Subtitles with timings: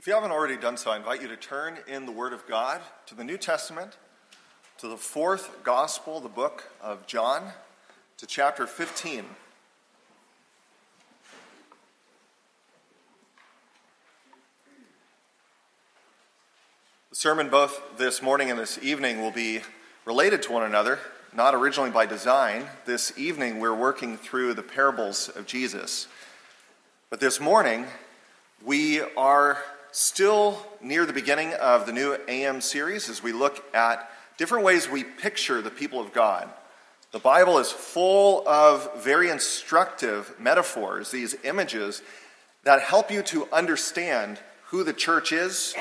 [0.00, 2.46] If you haven't already done so, I invite you to turn in the Word of
[2.46, 3.98] God to the New Testament,
[4.78, 7.52] to the fourth Gospel, the book of John,
[8.16, 9.26] to chapter 15.
[17.10, 19.60] The sermon, both this morning and this evening, will be
[20.06, 20.98] related to one another,
[21.34, 22.64] not originally by design.
[22.86, 26.08] This evening, we're working through the parables of Jesus.
[27.10, 27.84] But this morning,
[28.64, 29.58] we are
[29.92, 34.88] still near the beginning of the new AM series as we look at different ways
[34.88, 36.48] we picture the people of God.
[37.12, 42.02] The Bible is full of very instructive metaphors, these images
[42.62, 45.74] that help you to understand who the church is,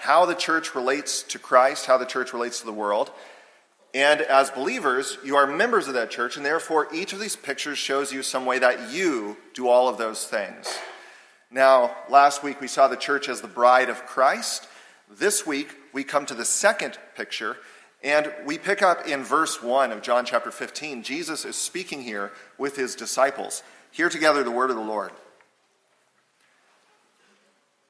[0.00, 3.10] how the church relates to Christ, how the church relates to the world.
[3.92, 7.76] And as believers, you are members of that church, and therefore each of these pictures
[7.76, 10.66] shows you some way that you do all of those things.
[11.52, 14.68] Now, last week we saw the church as the bride of Christ.
[15.10, 17.56] This week we come to the second picture,
[18.04, 21.02] and we pick up in verse 1 of John chapter 15.
[21.02, 23.64] Jesus is speaking here with his disciples.
[23.90, 25.10] Hear together the word of the Lord.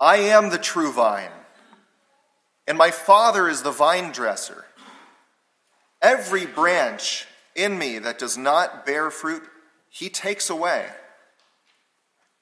[0.01, 1.29] I am the true vine,
[2.67, 4.65] and my Father is the vine dresser.
[6.01, 9.43] Every branch in me that does not bear fruit,
[9.91, 10.87] he takes away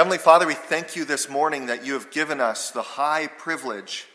[0.00, 4.06] Heavenly Father, we thank you this morning that you have given us the high privilege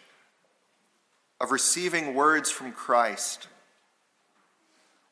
[1.40, 3.48] of receiving words from Christ.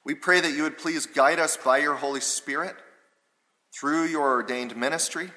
[0.03, 2.75] We pray that you would please guide us by your Holy Spirit
[3.79, 5.29] through your ordained ministry,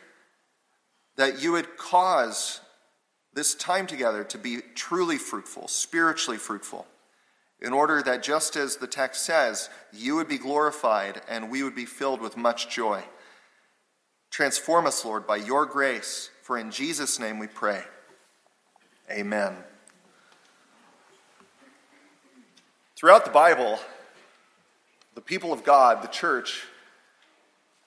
[1.16, 2.62] that you would cause
[3.34, 6.86] this time together to be truly fruitful, spiritually fruitful,
[7.60, 11.76] in order that just as the text says, you would be glorified and we would
[11.76, 13.04] be filled with much joy.
[14.30, 17.82] Transform us, Lord, by your grace, for in Jesus' name we pray.
[19.10, 19.54] Amen.
[22.96, 23.78] Throughout the Bible,
[25.14, 26.64] the people of God, the church,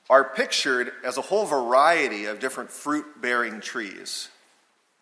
[0.09, 4.29] are pictured as a whole variety of different fruit bearing trees.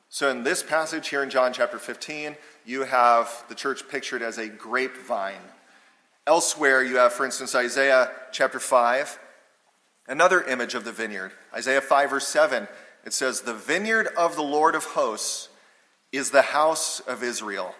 [0.10, 4.38] So, in this passage here in John chapter 15, you have the church pictured as
[4.38, 5.42] a grapevine.
[6.26, 9.20] Elsewhere, you have, for instance, Isaiah chapter 5
[10.08, 12.68] Another image of the vineyard, Isaiah 5, verse 7,
[13.04, 15.50] it says, The vineyard of the Lord of hosts
[16.12, 17.76] is the house of Israel,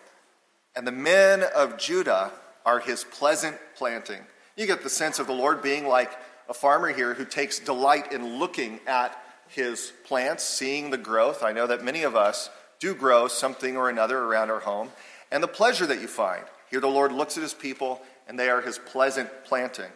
[0.76, 2.32] and the men of Judah
[2.66, 4.20] are his pleasant planting.
[4.58, 6.12] You get the sense of the Lord being like
[6.50, 9.18] a farmer here who takes delight in looking at
[9.48, 11.44] his plants, seeing the growth.
[11.44, 12.50] I know that many of us
[12.80, 14.92] do grow something or another around our home,
[15.32, 16.44] and the pleasure that you find.
[16.70, 19.90] Here the Lord looks at his people, and they are his pleasant planting.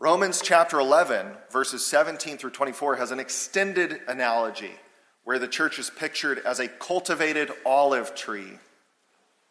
[0.00, 4.70] Romans chapter 11, verses 17 through 24, has an extended analogy
[5.24, 8.60] where the church is pictured as a cultivated olive tree.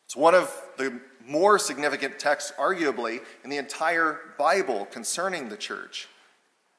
[0.05, 6.07] It's one of the more significant texts, arguably, in the entire Bible concerning the church.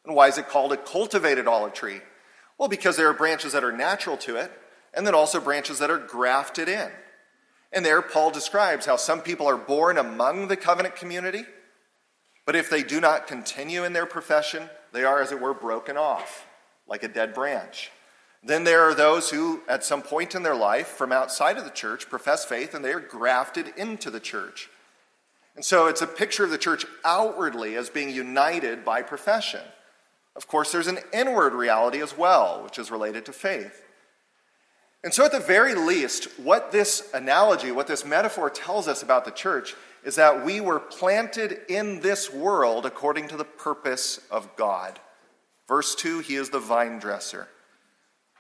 [0.07, 2.01] And why is it called a cultivated olive tree?
[2.57, 4.51] Well, because there are branches that are natural to it,
[4.95, 6.89] and then also branches that are grafted in.
[7.71, 11.45] And there, Paul describes how some people are born among the covenant community
[12.49, 15.99] but if they do not continue in their profession, they are, as it were, broken
[15.99, 16.47] off,
[16.87, 17.91] like a dead branch.
[18.43, 21.71] Then there are those who, at some point in their life, from outside of the
[21.71, 24.71] church, profess faith and they are grafted into the church.
[25.57, 29.61] And so it's a picture of the church outwardly as being united by profession.
[30.35, 33.83] Of course, there's an inward reality as well, which is related to faith.
[35.05, 39.27] And so, at the very least, what this analogy, what this metaphor tells us about
[39.27, 39.75] the church
[40.05, 45.01] is that we were planted in this world according to the purpose of God.
[45.67, 47.49] Verse 2 He is the vine dresser.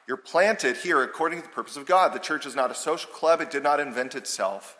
[0.06, 2.14] You're planted here according to the purpose of God.
[2.14, 4.78] The church is not a social club, it did not invent itself.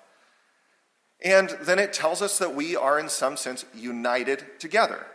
[1.23, 5.07] And then it tells us that we are, in some sense, united together.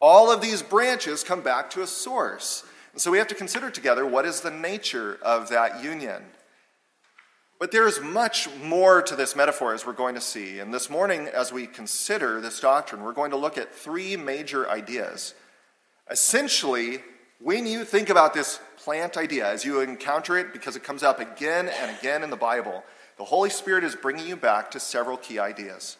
[0.00, 2.64] All of these branches come back to a source.
[2.92, 6.22] And so we have to consider together what is the nature of that union.
[7.62, 10.58] But there is much more to this metaphor as we're going to see.
[10.58, 14.68] And this morning, as we consider this doctrine, we're going to look at three major
[14.68, 15.32] ideas.
[16.10, 16.98] Essentially,
[17.38, 21.20] when you think about this plant idea, as you encounter it, because it comes up
[21.20, 22.82] again and again in the Bible,
[23.16, 25.98] the Holy Spirit is bringing you back to several key ideas.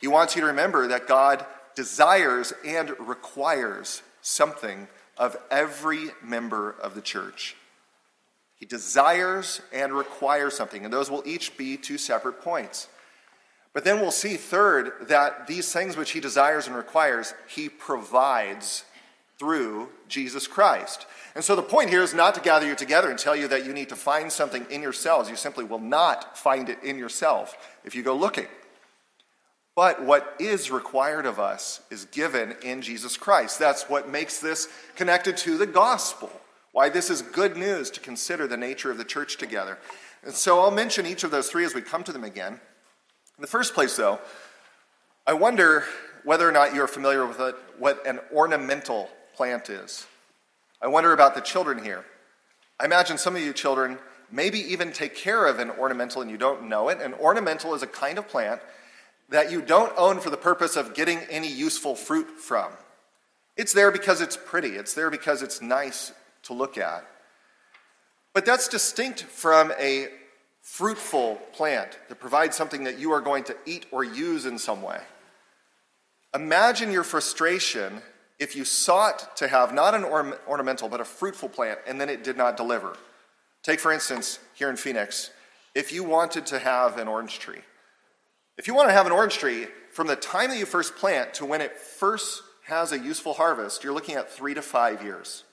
[0.00, 1.44] He wants you to remember that God
[1.74, 4.86] desires and requires something
[5.18, 7.56] of every member of the church.
[8.62, 12.86] He desires and requires something, and those will each be two separate points.
[13.72, 18.84] But then we'll see, third, that these things which he desires and requires, he provides
[19.36, 21.06] through Jesus Christ.
[21.34, 23.66] And so the point here is not to gather you together and tell you that
[23.66, 25.28] you need to find something in yourselves.
[25.28, 28.46] You simply will not find it in yourself if you go looking.
[29.74, 33.58] But what is required of us is given in Jesus Christ.
[33.58, 36.30] That's what makes this connected to the gospel.
[36.72, 39.78] Why this is good news to consider the nature of the church together.
[40.24, 42.54] And so I'll mention each of those three as we come to them again.
[42.54, 44.18] In the first place, though,
[45.26, 45.84] I wonder
[46.24, 47.40] whether or not you're familiar with
[47.78, 50.06] what an ornamental plant is.
[50.80, 52.04] I wonder about the children here.
[52.80, 53.98] I imagine some of you children
[54.30, 57.00] maybe even take care of an ornamental and you don't know it.
[57.00, 58.62] An ornamental is a kind of plant
[59.28, 62.72] that you don't own for the purpose of getting any useful fruit from.
[63.56, 66.12] It's there because it's pretty, it's there because it's nice
[66.44, 67.06] to look at.
[68.34, 70.08] But that's distinct from a
[70.60, 74.82] fruitful plant that provides something that you are going to eat or use in some
[74.82, 75.00] way.
[76.34, 78.00] Imagine your frustration
[78.38, 82.24] if you sought to have not an ornamental but a fruitful plant and then it
[82.24, 82.96] did not deliver.
[83.62, 85.30] Take, for instance, here in Phoenix,
[85.74, 87.60] if you wanted to have an orange tree
[88.58, 91.34] if you want to have an orange tree, from the time that you first plant
[91.34, 95.44] to when it first has a useful harvest, you're looking at three to five years.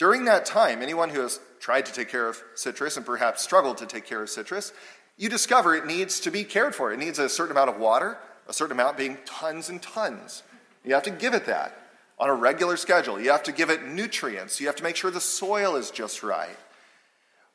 [0.00, 3.76] During that time, anyone who has tried to take care of citrus and perhaps struggled
[3.76, 4.72] to take care of citrus,
[5.18, 6.90] you discover it needs to be cared for.
[6.90, 8.16] It needs a certain amount of water,
[8.48, 10.42] a certain amount being tons and tons.
[10.86, 11.78] You have to give it that
[12.18, 13.20] on a regular schedule.
[13.20, 14.58] You have to give it nutrients.
[14.58, 16.56] You have to make sure the soil is just right.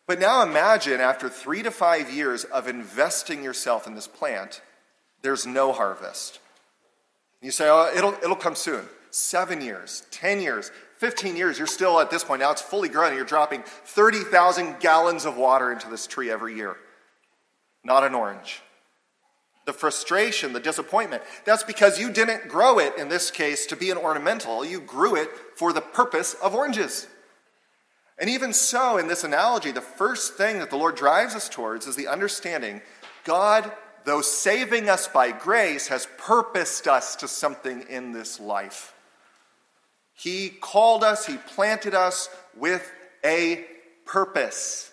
[0.06, 4.62] But now imagine after three to five years of investing yourself in this plant,
[5.24, 6.38] there's no harvest.
[7.42, 8.86] You say, oh, it'll, it'll come soon.
[9.10, 12.42] Seven years, 10 years, 15 years, you're still at this point.
[12.42, 16.56] Now it's fully grown and you're dropping 30,000 gallons of water into this tree every
[16.56, 16.78] year.
[17.84, 18.62] Not an orange.
[19.66, 23.90] The frustration, the disappointment, that's because you didn't grow it, in this case, to be
[23.90, 24.64] an ornamental.
[24.64, 27.08] You grew it for the purpose of oranges.
[28.18, 31.88] And even so, in this analogy, the first thing that the Lord drives us towards
[31.88, 32.82] is the understanding
[33.26, 33.70] God,
[34.06, 38.95] though saving us by grace, has purposed us to something in this life.
[40.16, 42.90] He called us, He planted us with
[43.24, 43.66] a
[44.06, 44.92] purpose.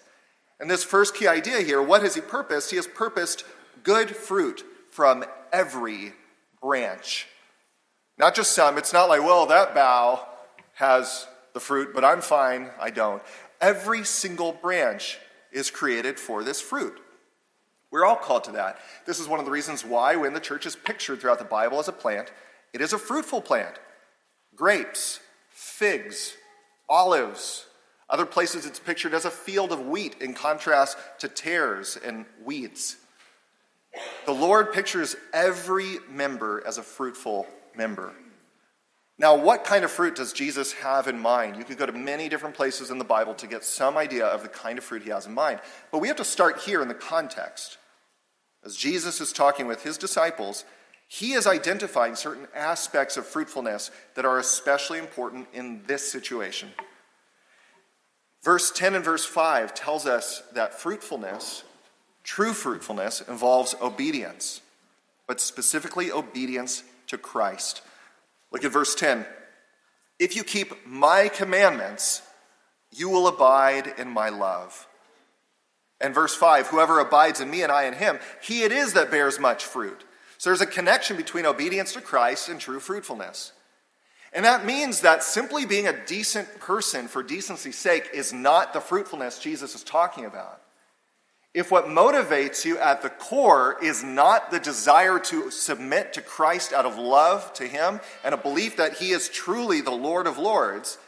[0.61, 2.71] And this first key idea here what has He purposed?
[2.71, 3.45] He has purposed
[3.83, 6.13] good fruit from every
[6.61, 7.27] branch.
[8.19, 8.79] Not just some.
[8.79, 10.27] It's not like, well, that bough
[10.75, 13.23] has the fruit, but I'm fine, I don't.
[13.61, 15.19] Every single branch
[15.51, 16.99] is created for this fruit.
[17.91, 18.79] We're all called to that.
[19.07, 21.79] This is one of the reasons why, when the church is pictured throughout the Bible
[21.79, 22.33] as a plant,
[22.73, 23.79] it is a fruitful plant.
[24.55, 26.35] Grapes, figs,
[26.89, 27.67] olives.
[28.11, 32.97] Other places it's pictured as a field of wheat in contrast to tares and weeds.
[34.27, 38.13] The Lord pictures every member as a fruitful member.
[39.19, 41.57] Now, what kind of fruit does Jesus have in mind?
[41.57, 44.43] You could go to many different places in the Bible to get some idea of
[44.43, 45.61] the kind of fruit he has in mind.
[45.91, 47.79] But we have to start here in the context.
[48.65, 50.65] As Jesus is talking with his disciples,
[51.13, 56.71] he is identifying certain aspects of fruitfulness that are especially important in this situation.
[58.43, 61.65] Verse 10 and verse 5 tells us that fruitfulness,
[62.25, 64.63] true fruitfulness, involves obedience,
[65.27, 67.83] but specifically obedience to Christ.
[68.51, 69.27] Look at verse 10.
[70.19, 72.23] If you keep my commandments,
[72.91, 74.89] you will abide in my love.
[76.01, 79.11] And verse 5 Whoever abides in me and I in him, he it is that
[79.11, 80.05] bears much fruit.
[80.43, 83.53] So there's a connection between obedience to Christ and true fruitfulness.
[84.33, 88.81] And that means that simply being a decent person for decency's sake is not the
[88.81, 90.61] fruitfulness Jesus is talking about.
[91.55, 96.73] If what motivates you at the core is not the desire to submit to Christ
[96.73, 100.39] out of love to Him and a belief that He is truly the Lord of
[100.39, 100.99] Lords,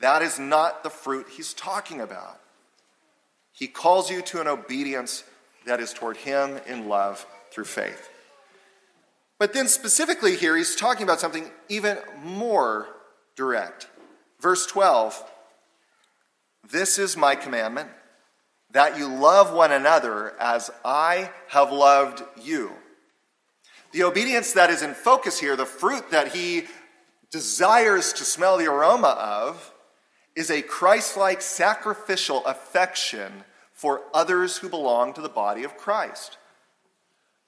[0.00, 2.38] that is not the fruit He's talking about.
[3.52, 5.24] He calls you to an obedience
[5.66, 8.10] that is toward Him in love through faith.
[9.42, 12.86] But then, specifically here, he's talking about something even more
[13.34, 13.88] direct.
[14.38, 15.20] Verse 12
[16.70, 17.90] This is my commandment,
[18.70, 22.70] that you love one another as I have loved you.
[23.90, 26.66] The obedience that is in focus here, the fruit that he
[27.32, 29.74] desires to smell the aroma of,
[30.36, 36.38] is a Christ like sacrificial affection for others who belong to the body of Christ.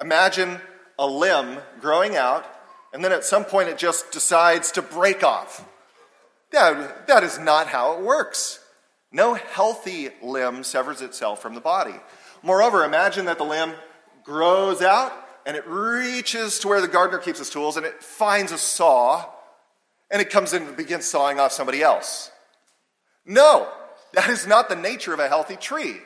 [0.00, 0.60] Imagine
[0.98, 2.46] a limb growing out,
[2.92, 5.66] and then at some point it just decides to break off.
[6.52, 8.60] That, that is not how it works.
[9.10, 11.94] No healthy limb severs itself from the body.
[12.42, 13.72] Moreover, imagine that the limb
[14.22, 15.12] grows out
[15.46, 19.24] and it reaches to where the gardener keeps his tools and it finds a saw
[20.10, 22.30] and it comes in and begins sawing off somebody else.
[23.26, 23.68] No,
[24.12, 25.96] that is not the nature of a healthy tree.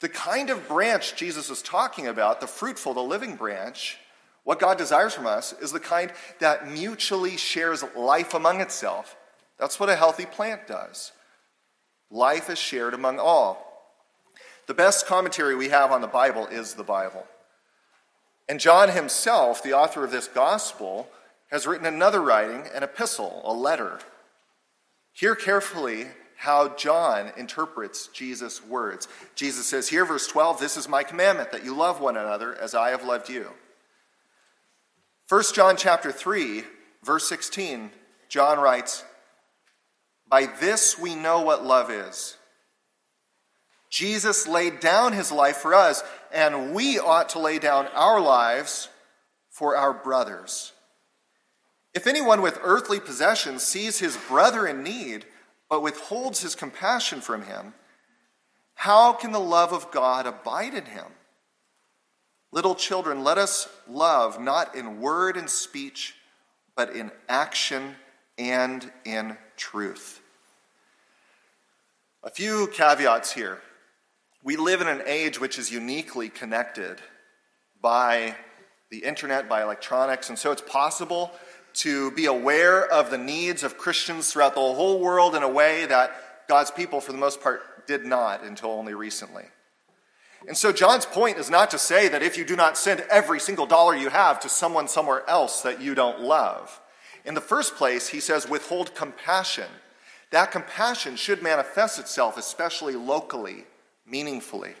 [0.00, 3.98] The kind of branch Jesus is talking about, the fruitful, the living branch,
[4.46, 9.16] what God desires from us is the kind that mutually shares life among itself.
[9.58, 11.10] That's what a healthy plant does.
[12.12, 13.90] Life is shared among all.
[14.68, 17.26] The best commentary we have on the Bible is the Bible.
[18.48, 21.08] And John himself, the author of this gospel,
[21.50, 23.98] has written another writing, an epistle, a letter.
[25.12, 29.08] Hear carefully how John interprets Jesus' words.
[29.34, 32.76] Jesus says here, verse 12, This is my commandment, that you love one another as
[32.76, 33.50] I have loved you.
[35.28, 36.62] 1 John chapter 3,
[37.02, 37.90] verse 16,
[38.28, 39.02] John writes,
[40.28, 42.36] By this we know what love is.
[43.90, 48.88] Jesus laid down his life for us, and we ought to lay down our lives
[49.50, 50.72] for our brothers.
[51.92, 55.24] If anyone with earthly possessions sees his brother in need,
[55.68, 57.74] but withholds his compassion from him,
[58.74, 61.06] how can the love of God abide in him?
[62.56, 66.14] Little children, let us love not in word and speech,
[66.74, 67.96] but in action
[68.38, 70.22] and in truth.
[72.24, 73.60] A few caveats here.
[74.42, 77.02] We live in an age which is uniquely connected
[77.82, 78.34] by
[78.90, 81.32] the internet, by electronics, and so it's possible
[81.74, 85.84] to be aware of the needs of Christians throughout the whole world in a way
[85.84, 89.44] that God's people, for the most part, did not until only recently.
[90.46, 93.40] And so, John's point is not to say that if you do not send every
[93.40, 96.80] single dollar you have to someone somewhere else that you don't love.
[97.24, 99.66] In the first place, he says, withhold compassion.
[100.30, 103.64] That compassion should manifest itself, especially locally,
[104.06, 104.74] meaningfully.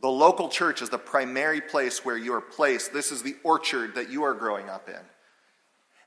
[0.00, 2.92] The local church is the primary place where you are placed.
[2.92, 4.96] This is the orchard that you are growing up in.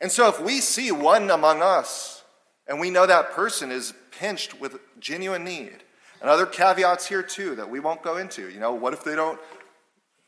[0.02, 2.24] And so, if we see one among us
[2.68, 5.84] and we know that person is pinched with genuine need,
[6.26, 8.50] and other caveats here, too, that we won't go into.
[8.50, 9.40] You know, what if they don't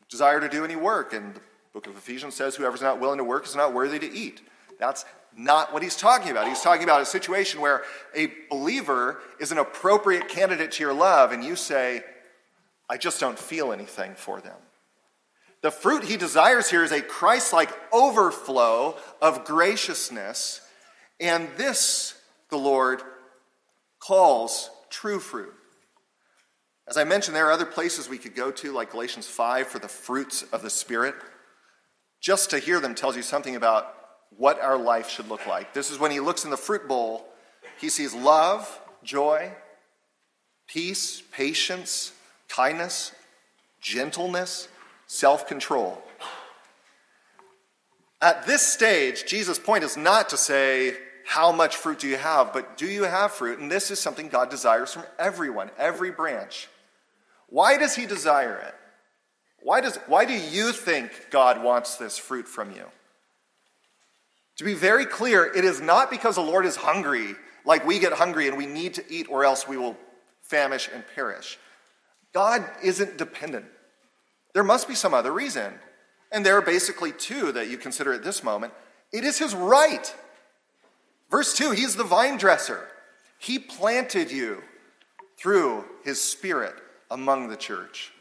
[0.08, 1.12] desire to do any work?
[1.12, 1.40] And the
[1.72, 4.40] book of Ephesians says, whoever's not willing to work is not worthy to eat.
[4.78, 5.04] That's
[5.36, 6.46] not what he's talking about.
[6.46, 7.82] He's talking about a situation where
[8.14, 12.04] a believer is an appropriate candidate to your love, and you say,
[12.88, 14.54] I just don't feel anything for them.
[15.62, 20.60] The fruit he desires here is a Christ like overflow of graciousness,
[21.18, 22.14] and this
[22.50, 23.02] the Lord
[23.98, 25.54] calls true fruit.
[26.88, 29.78] As I mentioned, there are other places we could go to, like Galatians 5 for
[29.78, 31.14] the fruits of the Spirit.
[32.18, 33.94] Just to hear them tells you something about
[34.38, 35.74] what our life should look like.
[35.74, 37.28] This is when he looks in the fruit bowl,
[37.78, 39.52] he sees love, joy,
[40.66, 42.12] peace, patience,
[42.48, 43.12] kindness,
[43.82, 44.68] gentleness,
[45.06, 46.02] self control.
[48.22, 52.54] At this stage, Jesus' point is not to say, How much fruit do you have?
[52.54, 53.58] but do you have fruit?
[53.58, 56.68] And this is something God desires from everyone, every branch.
[57.48, 58.74] Why does he desire it?
[59.60, 62.84] Why, does, why do you think God wants this fruit from you?
[64.56, 68.12] To be very clear, it is not because the Lord is hungry, like we get
[68.12, 69.96] hungry and we need to eat or else we will
[70.42, 71.58] famish and perish.
[72.32, 73.66] God isn't dependent.
[74.54, 75.74] There must be some other reason.
[76.30, 78.72] And there are basically two that you consider at this moment.
[79.12, 80.14] It is his right.
[81.30, 82.86] Verse 2, he's the vine dresser.
[83.38, 84.62] He planted you
[85.38, 86.74] through his spirit
[87.10, 88.12] among the church.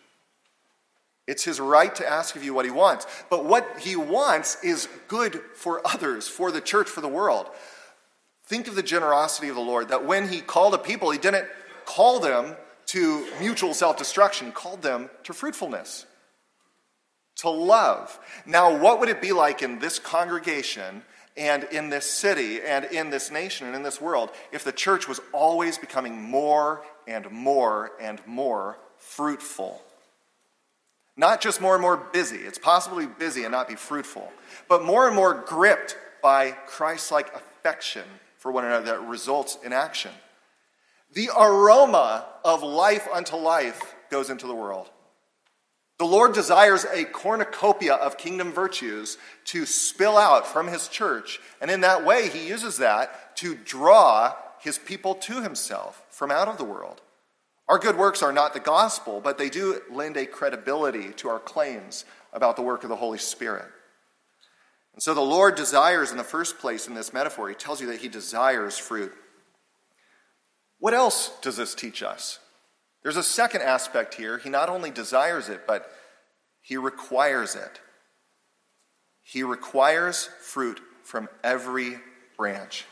[1.27, 3.05] It's his right to ask of you what he wants.
[3.29, 7.47] But what he wants is good for others, for the church, for the world.
[8.45, 11.47] Think of the generosity of the Lord that when he called a people, he didn't
[11.85, 12.55] call them
[12.87, 16.05] to mutual self destruction, called them to fruitfulness,
[17.37, 18.17] to love.
[18.45, 21.03] Now, what would it be like in this congregation
[21.35, 25.07] and in this city and in this nation and in this world if the church
[25.07, 29.81] was always becoming more and more and more fruitful?
[31.15, 32.37] Not just more and more busy.
[32.37, 34.31] It's possible to be busy and not be fruitful,
[34.69, 38.03] but more and more gripped by Christ like affection
[38.37, 40.11] for one another that results in action.
[41.13, 44.89] The aroma of life unto life goes into the world.
[45.97, 51.71] The Lord desires a cornucopia of kingdom virtues to spill out from his church, and
[51.71, 56.57] in that way, he uses that to draw his people to himself from out of
[56.57, 57.01] the world.
[57.67, 61.39] Our good works are not the gospel, but they do lend a credibility to our
[61.39, 63.65] claims about the work of the Holy Spirit.
[64.93, 67.87] And so the Lord desires, in the first place in this metaphor, he tells you
[67.87, 69.13] that he desires fruit.
[70.79, 72.39] What else does this teach us?
[73.03, 74.37] There's a second aspect here.
[74.37, 75.89] He not only desires it, but
[76.61, 77.79] he requires it.
[79.23, 81.99] He requires fruit from every
[82.37, 82.85] branch.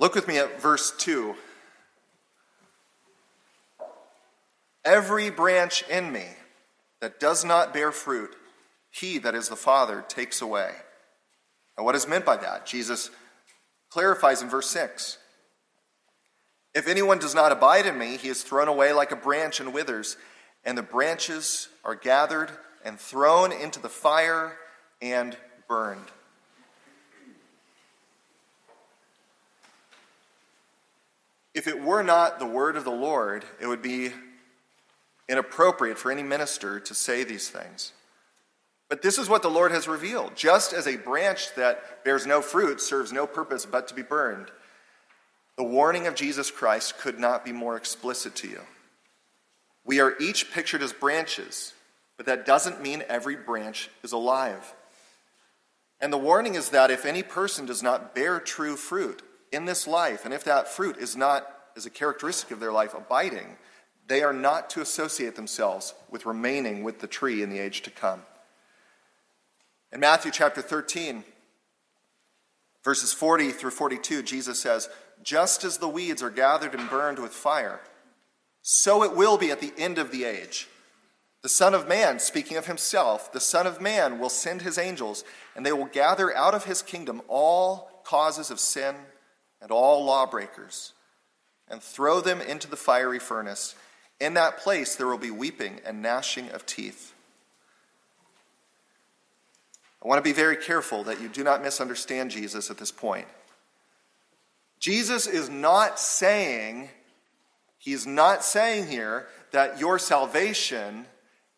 [0.00, 1.36] Look with me at verse 2
[4.82, 6.24] Every branch in me
[7.02, 8.34] that does not bear fruit,
[8.90, 10.70] he that is the Father takes away.
[11.76, 12.64] And what is meant by that?
[12.64, 13.10] Jesus
[13.90, 15.18] clarifies in verse 6.
[16.74, 19.74] If anyone does not abide in me, he is thrown away like a branch and
[19.74, 20.16] withers,
[20.64, 22.50] and the branches are gathered
[22.86, 24.56] and thrown into the fire
[25.02, 25.36] and
[25.68, 26.10] burned.
[31.54, 34.12] If it were not the word of the Lord, it would be
[35.28, 37.92] inappropriate for any minister to say these things.
[38.88, 40.34] But this is what the Lord has revealed.
[40.34, 44.50] Just as a branch that bears no fruit serves no purpose but to be burned,
[45.56, 48.60] the warning of Jesus Christ could not be more explicit to you.
[49.84, 51.72] We are each pictured as branches,
[52.16, 54.74] but that doesn't mean every branch is alive.
[56.00, 59.22] And the warning is that if any person does not bear true fruit
[59.52, 62.94] in this life, and if that fruit is not, as a characteristic of their life,
[62.94, 63.56] abiding,
[64.06, 67.90] they are not to associate themselves with remaining with the tree in the age to
[67.90, 68.22] come.
[69.92, 71.24] In Matthew chapter 13,
[72.84, 74.88] verses 40 through 42, Jesus says,
[75.22, 77.80] Just as the weeds are gathered and burned with fire,
[78.62, 80.68] so it will be at the end of the age.
[81.42, 85.24] The Son of Man, speaking of himself, the Son of Man will send his angels,
[85.56, 88.94] and they will gather out of his kingdom all causes of sin
[89.60, 90.92] and all lawbreakers,
[91.68, 93.74] and throw them into the fiery furnace.
[94.20, 97.14] In that place there will be weeping and gnashing of teeth.
[100.02, 103.26] I want to be very careful that you do not misunderstand Jesus at this point.
[104.78, 106.88] Jesus is not saying,
[107.76, 111.04] he's not saying here that your salvation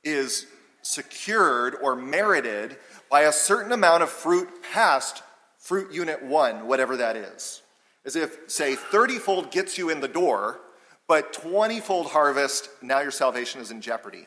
[0.03, 0.47] is
[0.83, 2.77] secured or merited
[3.09, 5.23] by a certain amount of fruit past
[5.59, 7.62] fruit unit one, whatever that is.
[8.05, 10.61] As if, say, 30 fold gets you in the door,
[11.07, 14.27] but 20 fold harvest, now your salvation is in jeopardy.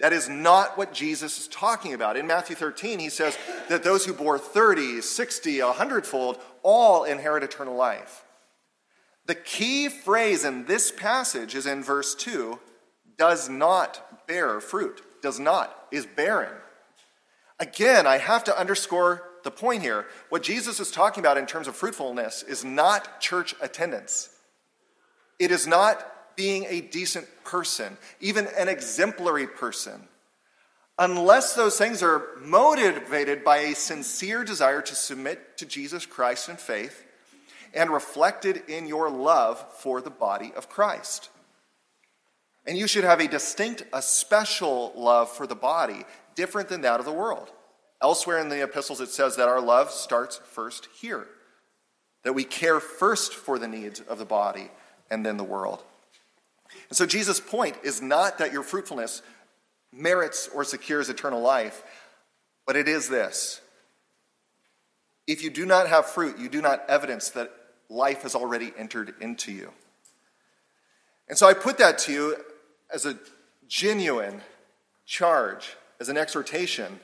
[0.00, 2.16] That is not what Jesus is talking about.
[2.16, 3.36] In Matthew 13, he says
[3.68, 8.24] that those who bore 30, 60, 100 fold all inherit eternal life.
[9.26, 12.58] The key phrase in this passage is in verse 2
[13.18, 16.54] does not bear fruit, does not, is barren.
[17.58, 20.04] Again, I have to underscore the point here.
[20.28, 24.28] What Jesus is talking about in terms of fruitfulness is not church attendance.
[25.38, 30.06] It is not being a decent person, even an exemplary person,
[30.98, 36.56] unless those things are motivated by a sincere desire to submit to Jesus Christ in
[36.56, 37.04] faith
[37.72, 41.30] and reflected in your love for the body of Christ.
[42.66, 47.00] And you should have a distinct, a special love for the body, different than that
[47.00, 47.50] of the world.
[48.00, 51.26] Elsewhere in the epistles, it says that our love starts first here,
[52.22, 54.70] that we care first for the needs of the body
[55.10, 55.82] and then the world.
[56.88, 59.22] And so Jesus' point is not that your fruitfulness
[59.92, 61.82] merits or secures eternal life,
[62.66, 63.60] but it is this.
[65.26, 67.50] If you do not have fruit, you do not evidence that
[67.88, 69.72] life has already entered into you.
[71.28, 72.36] And so I put that to you
[72.92, 73.18] as a
[73.66, 74.40] genuine
[75.04, 77.00] charge, as an exhortation.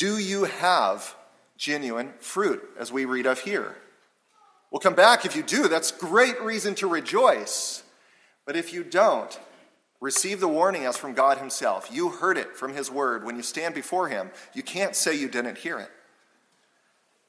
[0.00, 1.14] Do you have
[1.58, 3.76] genuine fruit, as we read of here?
[4.70, 5.68] We'll come back if you do.
[5.68, 7.82] That's great reason to rejoice.
[8.46, 9.38] But if you don't,
[10.00, 11.90] receive the warning as from God Himself.
[11.92, 13.24] You heard it from His Word.
[13.24, 15.90] When you stand before Him, you can't say you didn't hear it.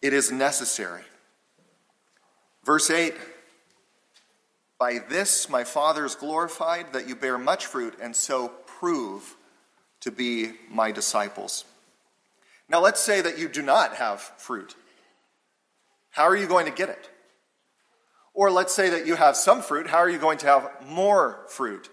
[0.02, 1.04] It is necessary.
[2.64, 3.16] Verse 8
[4.80, 9.36] By this my Father is glorified, that you bear much fruit, and so prove
[10.00, 11.66] to be my disciples.
[12.72, 14.76] Now, let's say that you do not have fruit.
[16.10, 17.10] How are you going to get it?
[18.34, 19.88] Or let's say that you have some fruit.
[19.88, 21.90] How are you going to have more fruit?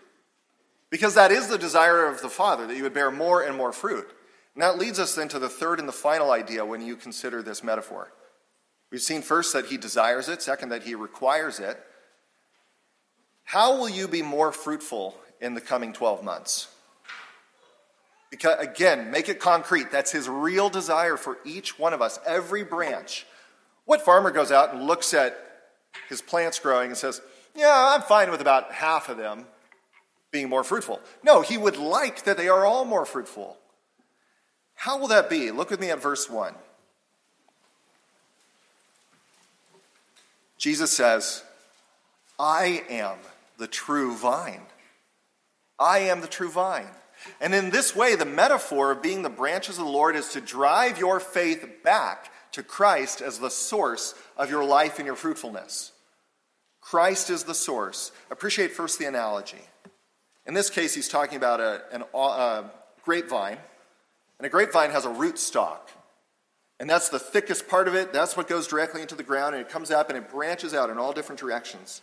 [0.89, 3.73] Because that is the desire of the Father, that you would bear more and more
[3.73, 4.09] fruit.
[4.55, 7.43] And that leads us then to the third and the final idea when you consider
[7.43, 8.13] this metaphor.
[8.93, 11.77] We've seen first that he desires it, second, that he requires it.
[13.43, 16.69] How will you be more fruitful in the coming 12 months?
[18.31, 19.91] Because, again, make it concrete.
[19.91, 23.27] That's his real desire for each one of us, every branch.
[23.87, 25.37] What farmer goes out and looks at
[26.09, 27.23] his plants growing and says,
[27.55, 29.47] Yeah, I'm fine with about half of them
[30.31, 31.01] being more fruitful?
[31.23, 33.57] No, he would like that they are all more fruitful.
[34.75, 35.51] How will that be?
[35.51, 36.55] Look with me at verse 1.
[40.59, 41.43] Jesus says,
[42.39, 43.17] I am
[43.57, 44.63] the true vine.
[45.79, 46.91] I am the true vine.
[47.41, 50.41] And in this way, the metaphor of being the branches of the Lord is to
[50.41, 55.93] drive your faith back to Christ as the source of your life and your fruitfulness.
[56.81, 58.13] Christ is the source.
[58.31, 59.61] Appreciate first the analogy.
[60.47, 62.65] In this case, he's talking about a, an, a
[63.05, 63.59] grapevine,
[64.39, 65.91] and a grapevine has a root stalk.
[66.81, 68.13] And that's the thickest part of it.
[68.13, 70.91] That's what goes directly into the ground, and it comes up and it branches out
[70.91, 72.01] in all different directions.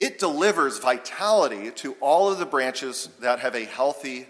[0.00, 4.26] It delivers vitality to all of the branches that have a healthy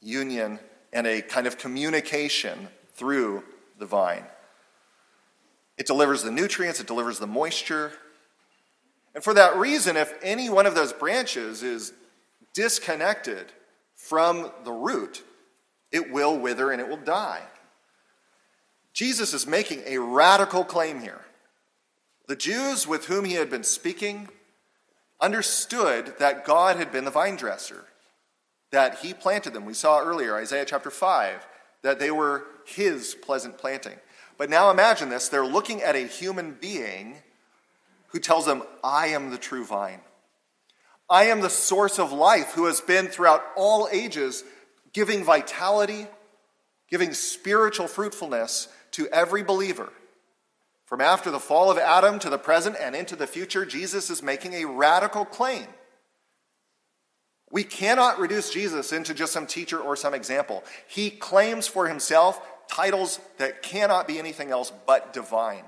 [0.00, 0.60] union
[0.92, 3.42] and a kind of communication through
[3.78, 4.24] the vine.
[5.76, 7.92] It delivers the nutrients, it delivers the moisture.
[9.14, 11.92] And for that reason, if any one of those branches is
[12.54, 13.52] disconnected
[13.96, 15.24] from the root,
[15.90, 17.42] it will wither and it will die.
[18.92, 21.24] Jesus is making a radical claim here.
[22.26, 24.28] The Jews with whom he had been speaking
[25.20, 27.84] understood that God had been the vine dresser,
[28.70, 29.64] that he planted them.
[29.64, 31.46] We saw earlier, Isaiah chapter 5,
[31.82, 33.96] that they were his pleasant planting.
[34.36, 37.16] But now imagine this they're looking at a human being
[38.08, 40.00] who tells them, I am the true vine.
[41.10, 44.44] I am the source of life who has been throughout all ages
[44.92, 46.06] giving vitality,
[46.90, 49.90] giving spiritual fruitfulness to every believer.
[50.88, 54.22] From after the fall of Adam to the present and into the future, Jesus is
[54.22, 55.66] making a radical claim.
[57.50, 60.64] We cannot reduce Jesus into just some teacher or some example.
[60.86, 65.64] He claims for himself titles that cannot be anything else but divine.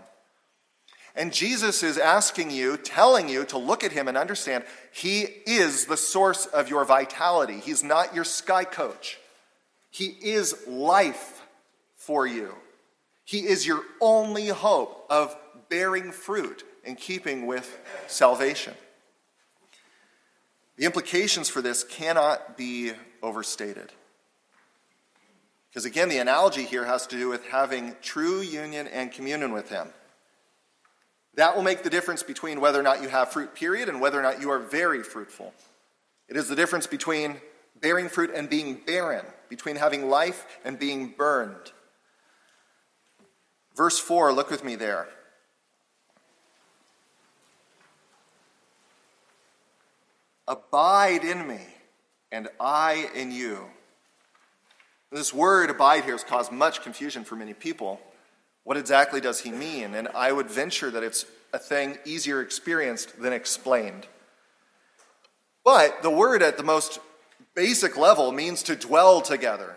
[1.14, 5.85] And Jesus is asking you, telling you to look at him and understand he is
[5.85, 7.61] the source of your vitality.
[7.61, 9.18] He's not your sky coach,
[9.90, 11.42] he is life
[11.94, 12.54] for you.
[13.24, 15.37] He is your only hope of
[15.68, 18.74] bearing fruit in keeping with salvation.
[20.76, 23.92] The implications for this cannot be overstated.
[25.70, 29.68] Because again, the analogy here has to do with having true union and communion with
[29.68, 29.88] Him.
[31.35, 34.18] That will make the difference between whether or not you have fruit, period, and whether
[34.18, 35.54] or not you are very fruitful.
[36.28, 37.40] It is the difference between
[37.80, 41.72] bearing fruit and being barren, between having life and being burned.
[43.76, 45.09] Verse 4, look with me there.
[50.48, 51.61] Abide in me,
[52.33, 53.66] and I in you.
[55.12, 58.00] This word abide here has caused much confusion for many people.
[58.64, 59.94] What exactly does he mean?
[59.94, 64.06] And I would venture that it's a thing easier experienced than explained.
[65.64, 67.00] But the word at the most
[67.54, 69.76] basic level means to dwell together,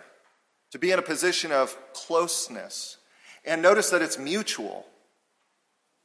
[0.71, 2.97] to be in a position of closeness.
[3.45, 4.85] And notice that it's mutual.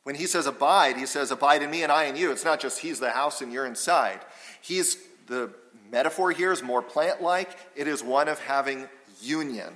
[0.03, 2.33] When he says abide, he says, Abide in me and I in you.
[2.33, 4.21] It's not just he's the house and you're inside.
[4.61, 4.97] He's
[5.27, 5.51] the
[5.91, 8.89] metaphor here is more plant like, it is one of having
[9.21, 9.73] union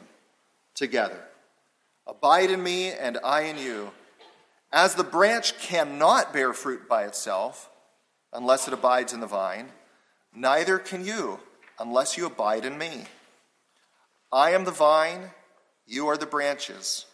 [0.74, 1.20] together.
[2.06, 3.90] Abide in me and I in you.
[4.72, 7.70] As the branch cannot bear fruit by itself
[8.32, 9.68] unless it abides in the vine,
[10.34, 11.40] neither can you
[11.78, 13.04] unless you abide in me.
[14.32, 15.30] I am the vine,
[15.86, 17.04] you are the branches.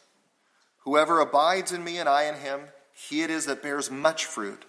[0.88, 2.61] Whoever abides in me and I in him,
[2.94, 4.64] he it is that bears much fruit.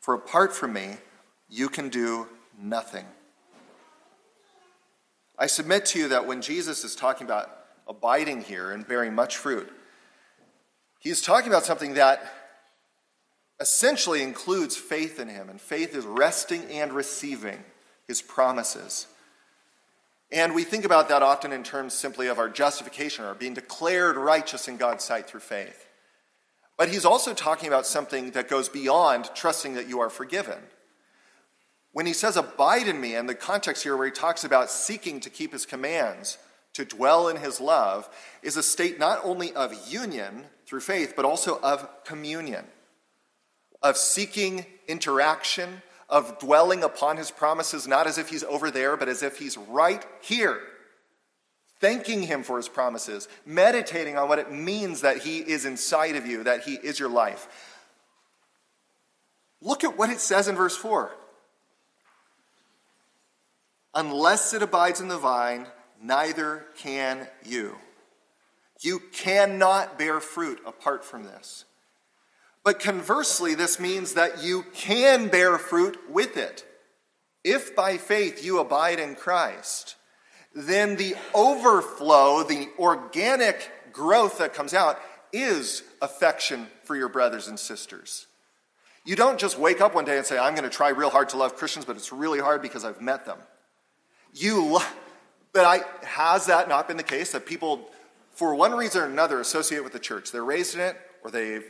[0.00, 0.96] For apart from me,
[1.48, 2.26] you can do
[2.60, 3.04] nothing.
[5.38, 9.36] I submit to you that when Jesus is talking about abiding here and bearing much
[9.36, 9.70] fruit,
[10.98, 12.20] he's talking about something that
[13.60, 17.62] essentially includes faith in him, and faith is resting and receiving
[18.08, 19.06] his promises.
[20.34, 24.16] And we think about that often in terms simply of our justification or being declared
[24.16, 25.86] righteous in God's sight through faith.
[26.76, 30.58] But he's also talking about something that goes beyond trusting that you are forgiven.
[31.92, 35.20] When he says, Abide in me, and the context here where he talks about seeking
[35.20, 36.36] to keep his commands,
[36.72, 38.10] to dwell in his love,
[38.42, 42.64] is a state not only of union through faith, but also of communion,
[43.84, 49.08] of seeking interaction, of dwelling upon his promises, not as if he's over there, but
[49.08, 50.60] as if he's right here,
[51.80, 56.26] thanking him for his promises, meditating on what it means that he is inside of
[56.26, 57.48] you, that he is your life.
[59.60, 61.10] Look at what it says in verse 4.
[63.94, 65.66] Unless it abides in the vine,
[66.02, 67.76] neither can you.
[68.80, 71.64] You cannot bear fruit apart from this.
[72.64, 76.64] But conversely, this means that you can bear fruit with it.
[77.44, 79.96] If by faith you abide in Christ,
[80.54, 84.98] then the overflow, the organic growth that comes out,
[85.30, 88.26] is affection for your brothers and sisters.
[89.04, 91.28] You don't just wake up one day and say, I'm going to try real hard
[91.30, 93.38] to love Christians, but it's really hard because I've met them.
[94.32, 94.80] You, lo-
[95.52, 97.90] but I, has that not been the case that people,
[98.30, 100.32] for one reason or another, associate with the church?
[100.32, 101.60] They're raised in it, or they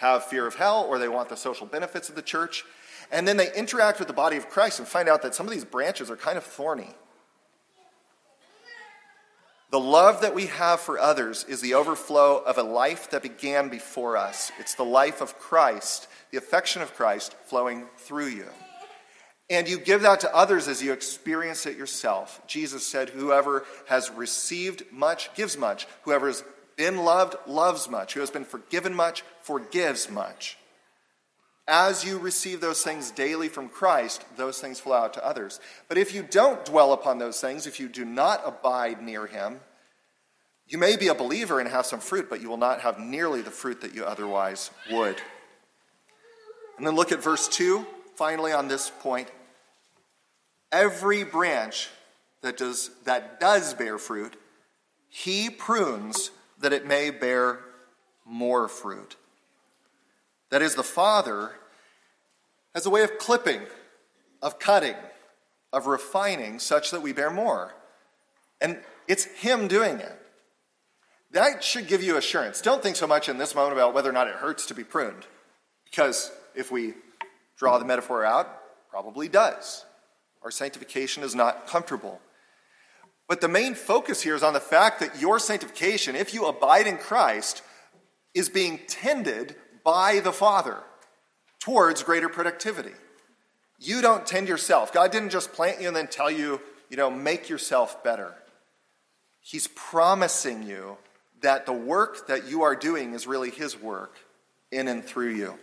[0.00, 2.64] have fear of hell, or they want the social benefits of the church,
[3.12, 5.52] and then they interact with the body of Christ and find out that some of
[5.52, 6.94] these branches are kind of thorny.
[9.70, 13.68] The love that we have for others is the overflow of a life that began
[13.68, 14.50] before us.
[14.58, 18.46] It's the life of Christ, the affection of Christ flowing through you.
[19.48, 22.40] And you give that to others as you experience it yourself.
[22.46, 25.86] Jesus said, Whoever has received much gives much.
[26.02, 26.42] Whoever has
[26.80, 28.14] been loved loves much.
[28.14, 30.56] Who has been forgiven much forgives much.
[31.68, 35.60] As you receive those things daily from Christ, those things flow out to others.
[35.88, 39.60] But if you don't dwell upon those things, if you do not abide near Him,
[40.66, 43.42] you may be a believer and have some fruit, but you will not have nearly
[43.42, 45.20] the fruit that you otherwise would.
[46.78, 49.28] And then look at verse 2, finally, on this point.
[50.72, 51.90] Every branch
[52.40, 54.34] that does, that does bear fruit,
[55.10, 57.60] he prunes that it may bear
[58.24, 59.16] more fruit.
[60.50, 61.52] That is, the Father
[62.74, 63.60] has a way of clipping,
[64.42, 64.96] of cutting,
[65.72, 67.74] of refining such that we bear more.
[68.60, 70.16] And it's Him doing it.
[71.32, 72.60] That should give you assurance.
[72.60, 74.84] Don't think so much in this moment about whether or not it hurts to be
[74.84, 75.26] pruned,
[75.84, 76.94] because if we
[77.56, 78.48] draw the metaphor out,
[78.90, 79.84] probably does.
[80.42, 82.20] Our sanctification is not comfortable.
[83.30, 86.88] But the main focus here is on the fact that your sanctification, if you abide
[86.88, 87.62] in Christ,
[88.34, 90.78] is being tended by the Father
[91.60, 92.90] towards greater productivity.
[93.78, 94.92] You don't tend yourself.
[94.92, 98.34] God didn't just plant you and then tell you, you know, make yourself better.
[99.40, 100.96] He's promising you
[101.40, 104.16] that the work that you are doing is really His work
[104.72, 105.54] in and through you.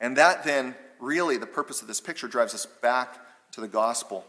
[0.00, 3.18] And that then, really, the purpose of this picture drives us back
[3.50, 4.24] to the gospel.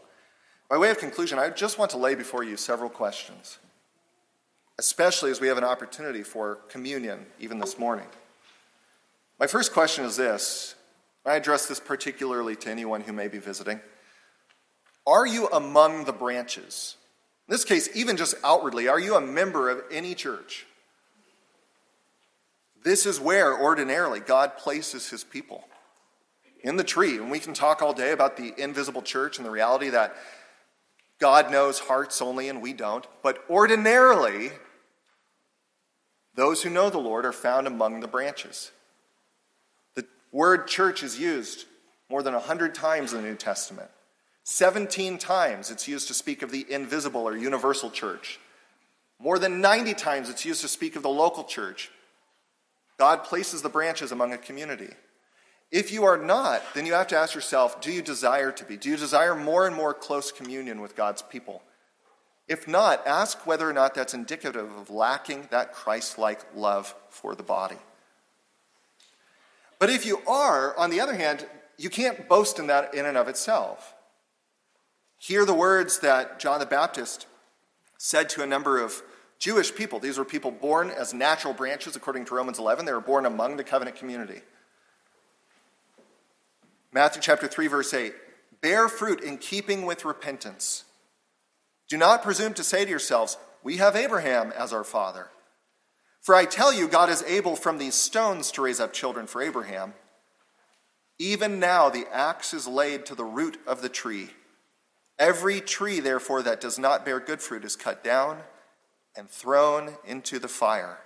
[0.68, 3.58] By way of conclusion, I just want to lay before you several questions,
[4.78, 8.06] especially as we have an opportunity for communion even this morning.
[9.38, 10.74] My first question is this
[11.26, 13.80] I address this particularly to anyone who may be visiting.
[15.06, 16.96] Are you among the branches?
[17.46, 20.66] In this case, even just outwardly, are you a member of any church?
[22.82, 25.64] This is where ordinarily God places his people
[26.62, 27.16] in the tree.
[27.16, 30.16] And we can talk all day about the invisible church and the reality that
[31.24, 33.06] God knows hearts only and we don't.
[33.22, 34.50] But ordinarily,
[36.34, 38.72] those who know the Lord are found among the branches.
[39.94, 41.64] The word church is used
[42.10, 43.88] more than 100 times in the New Testament.
[44.42, 48.38] 17 times it's used to speak of the invisible or universal church.
[49.18, 51.90] More than 90 times it's used to speak of the local church.
[52.98, 54.90] God places the branches among a community.
[55.74, 58.76] If you are not, then you have to ask yourself do you desire to be?
[58.76, 61.64] Do you desire more and more close communion with God's people?
[62.46, 67.34] If not, ask whether or not that's indicative of lacking that Christ like love for
[67.34, 67.78] the body.
[69.80, 71.44] But if you are, on the other hand,
[71.76, 73.94] you can't boast in that in and of itself.
[75.18, 77.26] Hear the words that John the Baptist
[77.98, 79.02] said to a number of
[79.40, 79.98] Jewish people.
[79.98, 82.84] These were people born as natural branches, according to Romans 11.
[82.84, 84.42] They were born among the covenant community.
[86.94, 88.14] Matthew chapter 3 verse 8.
[88.60, 90.84] Bear fruit in keeping with repentance.
[91.88, 95.28] Do not presume to say to yourselves, we have Abraham as our father.
[96.22, 99.42] For I tell you, God is able from these stones to raise up children for
[99.42, 99.94] Abraham.
[101.18, 104.30] Even now the axe is laid to the root of the tree.
[105.18, 108.38] Every tree, therefore, that does not bear good fruit is cut down
[109.16, 110.98] and thrown into the fire.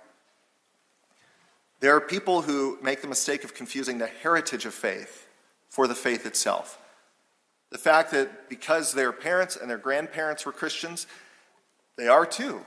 [1.79, 5.28] There are people who make the mistake of confusing the heritage of faith
[5.69, 6.77] for the faith itself.
[7.71, 11.07] The fact that because their parents and their grandparents were Christians,
[11.97, 12.61] they are too.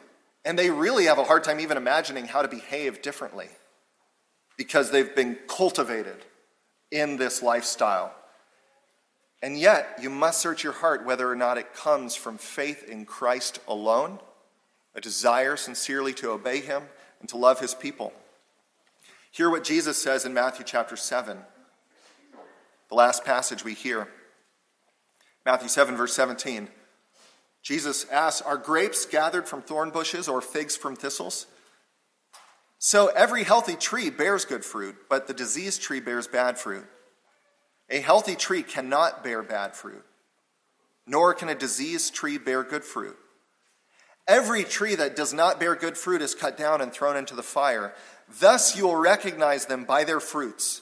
[0.44, 3.48] And they really have a hard time even imagining how to behave differently
[4.56, 6.24] because they've been cultivated
[6.90, 8.14] in this lifestyle.
[9.42, 13.04] And yet, you must search your heart whether or not it comes from faith in
[13.04, 14.20] Christ alone,
[14.94, 16.84] a desire sincerely to obey Him
[17.18, 18.12] and to love His people.
[19.32, 21.38] Hear what Jesus says in Matthew chapter 7,
[22.92, 24.07] the last passage we hear.
[25.46, 26.68] Matthew 7, verse 17.
[27.62, 31.46] Jesus asks, Are grapes gathered from thorn bushes or figs from thistles?
[32.78, 36.85] So every healthy tree bears good fruit, but the diseased tree bears bad fruit.
[37.88, 40.05] A healthy tree cannot bear bad fruit,
[41.07, 43.16] nor can a diseased tree bear good fruit.
[44.28, 47.42] Every tree that does not bear good fruit is cut down and thrown into the
[47.42, 47.94] fire.
[48.38, 50.82] Thus you will recognize them by their fruits.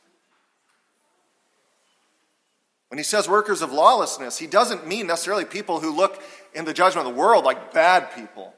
[2.91, 6.21] When he says workers of lawlessness, he doesn't mean necessarily people who look
[6.53, 8.53] in the judgment of the world like bad people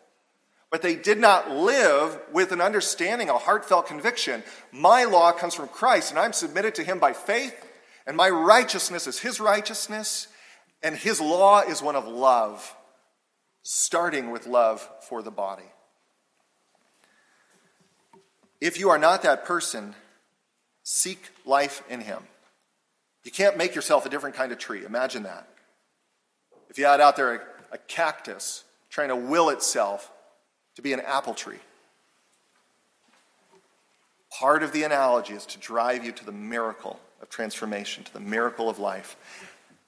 [0.74, 4.42] but they did not live with an understanding, a heartfelt conviction.
[4.72, 7.54] My law comes from Christ, and I'm submitted to him by faith,
[8.08, 10.30] and my righteousness is his righteousness,
[10.82, 12.76] and his law is one of love,
[13.62, 15.72] starting with love for the body.
[18.60, 19.94] If you are not that person,
[20.82, 22.24] seek life in him.
[23.24, 24.86] You can't make yourself a different kind of tree.
[24.86, 25.48] Imagine that.
[26.70, 27.40] If you had out there a,
[27.74, 30.12] a cactus trying to will itself
[30.76, 31.60] to be an apple tree.
[34.32, 38.20] Part of the analogy is to drive you to the miracle of transformation, to the
[38.20, 39.16] miracle of life.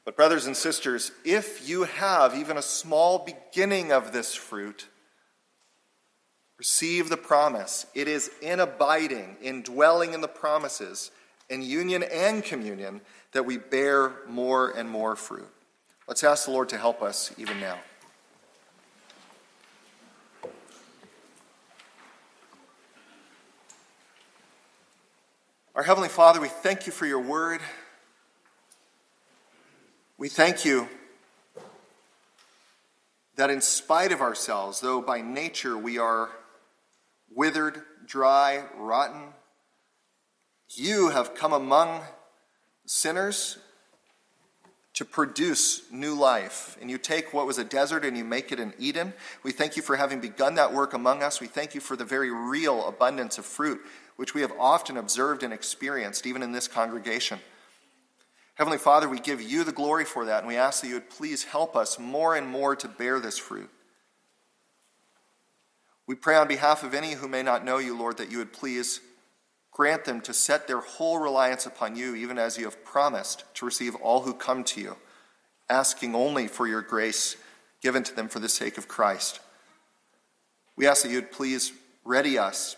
[0.06, 4.86] But, brothers and sisters, if you have even a small beginning of this fruit,
[6.60, 7.88] receive the promise.
[7.96, 11.10] It is in abiding, in dwelling in the promises,
[11.50, 13.02] in union and communion,
[13.36, 15.50] that we bear more and more fruit.
[16.08, 17.78] Let's ask the Lord to help us even now.
[25.76, 27.60] Our Heavenly Father, we thank you for your word.
[30.18, 30.88] We thank you
[33.36, 36.30] that in spite of ourselves, though by nature we are
[37.30, 39.34] withered, dry, rotten,
[40.70, 42.00] you have come among
[42.86, 43.58] sinners
[44.94, 46.78] to produce new life.
[46.80, 49.14] And you take what was a desert and you make it an Eden.
[49.44, 51.42] We thank you for having begun that work among us.
[51.42, 53.82] We thank you for the very real abundance of fruit
[54.16, 57.40] which we have often observed and experienced, even in this congregation.
[58.56, 61.10] Heavenly Father, we give you the glory for that, and we ask that you would
[61.10, 63.70] please help us more and more to bear this fruit.
[66.08, 68.54] We pray on behalf of any who may not know you, Lord, that you would
[68.54, 69.02] please
[69.76, 73.66] grant them to set their whole reliance upon you, even as you have promised to
[73.66, 74.96] receive all who come to you,
[75.70, 77.36] asking only for your grace
[77.82, 79.42] given to them for the sake of Christ.
[80.78, 81.74] We ask that you would please
[82.06, 82.78] ready us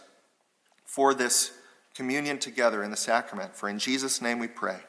[0.86, 1.52] for this
[1.94, 3.56] communion together in the sacrament.
[3.56, 4.80] For in Jesus' name we pray.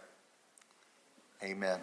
[1.43, 1.81] Amen.